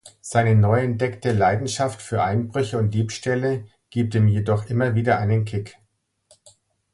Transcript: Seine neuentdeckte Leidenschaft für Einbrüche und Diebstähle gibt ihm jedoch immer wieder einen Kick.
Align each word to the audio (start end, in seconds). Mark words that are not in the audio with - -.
Seine 0.19 0.55
neuentdeckte 0.55 1.31
Leidenschaft 1.31 2.01
für 2.01 2.23
Einbrüche 2.23 2.79
und 2.79 2.89
Diebstähle 2.91 3.65
gibt 3.91 4.15
ihm 4.15 4.27
jedoch 4.27 4.65
immer 4.65 4.95
wieder 4.95 5.19
einen 5.19 5.45
Kick. 5.45 5.77